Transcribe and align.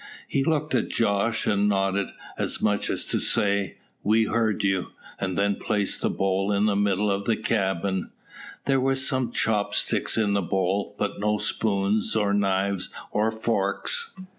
He 0.27 0.43
looked 0.43 0.73
at 0.73 0.89
Jos 0.89 1.45
and 1.45 1.69
nodded, 1.69 2.09
as 2.35 2.59
much 2.59 2.89
as 2.89 3.05
to 3.05 3.19
say, 3.19 3.77
"We 4.01 4.23
heard 4.23 4.63
you," 4.63 4.93
and 5.19 5.37
then 5.37 5.57
placed 5.57 6.01
the 6.01 6.09
bowl 6.09 6.51
in 6.51 6.65
the 6.65 6.75
middle 6.75 7.11
of 7.11 7.25
the 7.25 7.35
cabin. 7.35 8.09
There 8.65 8.79
were 8.79 8.95
some 8.95 9.31
chop 9.31 9.75
sticks 9.75 10.17
in 10.17 10.33
the 10.33 10.41
bowl, 10.41 10.95
but 10.97 11.19
no 11.19 11.37
spoons, 11.37 12.15
or 12.15 12.33
knives, 12.33 12.89
or 13.11 13.29
forks. 13.29 14.15